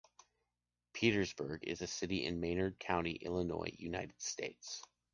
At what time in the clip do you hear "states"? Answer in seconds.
4.19-4.81